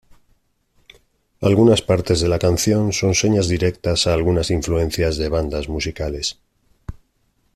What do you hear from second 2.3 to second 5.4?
canción son señas directas a algunas influencias de